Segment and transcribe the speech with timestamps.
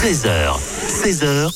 [0.00, 0.56] 13h,
[0.86, 1.52] 16h, 100%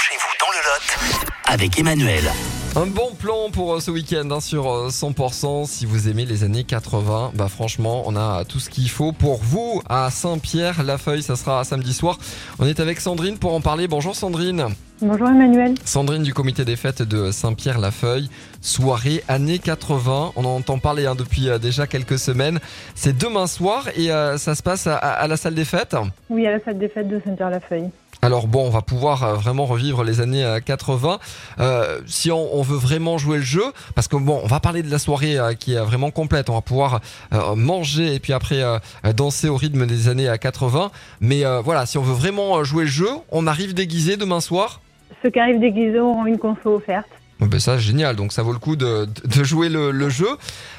[0.00, 2.32] chez vous dans le Lot avec Emmanuel.
[2.76, 5.66] Un bon plan pour euh, ce week-end hein, sur euh, 100%.
[5.66, 9.42] Si vous aimez les années 80, bah franchement, on a tout ce qu'il faut pour
[9.42, 11.22] vous à Saint-Pierre-la-Feuille.
[11.22, 12.18] Ça sera samedi soir.
[12.58, 13.86] On est avec Sandrine pour en parler.
[13.86, 14.68] Bonjour Sandrine.
[15.04, 15.74] Bonjour Emmanuel.
[15.84, 18.30] Sandrine du comité des fêtes de Saint-Pierre-la-Feuille.
[18.60, 20.32] Soirée années 80.
[20.36, 22.60] On en entend parler hein, depuis euh, déjà quelques semaines.
[22.94, 25.96] C'est demain soir et euh, ça se passe à, à la salle des fêtes?
[26.30, 27.90] Oui, à la salle des fêtes de Saint-Pierre-la-Feuille.
[28.24, 31.18] Alors bon, on va pouvoir euh, vraiment revivre les années euh, 80.
[31.58, 33.64] Euh, si on, on veut vraiment jouer le jeu,
[33.96, 36.48] parce que bon, on va parler de la soirée euh, qui est vraiment complète.
[36.48, 37.00] On va pouvoir
[37.32, 38.62] euh, manger et puis après
[39.16, 40.92] danser au rythme des années euh, 80.
[41.20, 44.80] Mais voilà, si on veut vraiment jouer le jeu, on arrive déguisé demain soir.
[45.22, 47.06] Ceux qui arrivent déguisés auront une conso offerte.
[47.40, 48.16] Ben ça, génial.
[48.16, 50.28] Donc ça vaut le coup de, de jouer le, le jeu.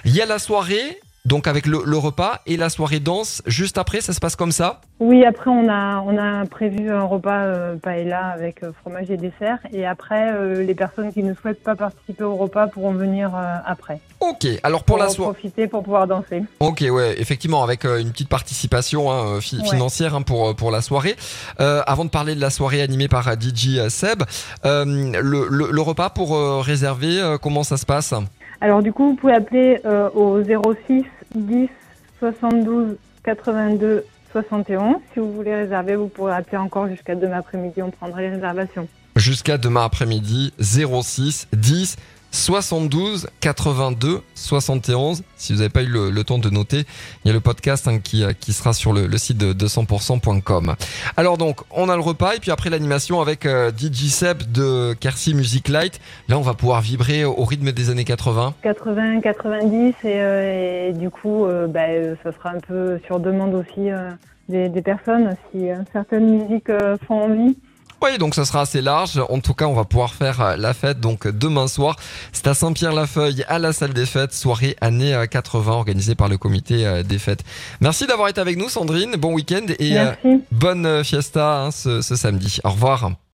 [0.06, 1.00] Il y a la soirée.
[1.26, 4.52] Donc avec le, le repas et la soirée danse juste après, ça se passe comme
[4.52, 9.10] ça Oui, après on a on a prévu un repas euh, paella avec euh, fromage
[9.10, 9.60] et dessert.
[9.72, 13.56] Et après, euh, les personnes qui ne souhaitent pas participer au repas pourront venir euh,
[13.66, 14.02] après.
[14.20, 15.32] Ok, alors pour, Pour la soirée...
[15.32, 16.44] profiter pour pouvoir danser.
[16.60, 19.70] Ok, ouais, effectivement, avec une petite participation hein, fi- Ouais.
[19.70, 21.16] financière hein, pour, pour la soirée.
[21.58, 24.24] Avant de parler de la soirée animée par DJ Seb,
[24.66, 28.14] le, le, le repas pour réserver, comment ça se passe?
[28.64, 31.04] Alors du coup, vous pouvez appeler euh, au 06
[31.36, 31.68] 10
[32.20, 34.96] 72 82 71.
[35.12, 37.82] Si vous voulez réserver, vous pourrez appeler encore jusqu'à demain après-midi.
[37.82, 38.88] On prendra les réservations.
[39.18, 41.98] Jusqu'à demain après-midi, 06 10
[42.34, 45.24] 72 82 71.
[45.38, 46.84] Si vous n'avez pas eu le, le temps de noter,
[47.24, 49.54] il y a le podcast hein, qui, euh, qui sera sur le, le site de,
[49.54, 50.76] de 100%.com.
[51.16, 54.94] Alors donc, on a le repas et puis après l'animation avec euh, DJ Seb de
[55.00, 56.02] Kersi Music Light.
[56.28, 58.56] Là, on va pouvoir vibrer au rythme des années 80.
[58.64, 63.20] 80, 90 et, euh, et du coup, euh, bah, euh, ça sera un peu sur
[63.20, 64.12] demande aussi euh,
[64.50, 66.72] des, des personnes si certaines musiques
[67.08, 67.56] font envie.
[68.04, 69.22] Oui, donc ça sera assez large.
[69.30, 71.96] En tout cas, on va pouvoir faire euh, la fête donc demain soir.
[72.34, 76.38] C'est à Saint-Pierre-la-Feuille, à la salle des fêtes, soirée année euh, 80 organisée par le
[76.38, 77.44] comité euh, des fêtes.
[77.80, 79.16] Merci d'avoir été avec nous, Sandrine.
[79.18, 80.44] Bon week-end et euh, Merci.
[80.52, 82.60] bonne euh, fiesta hein, ce, ce samedi.
[82.66, 83.24] Au revoir.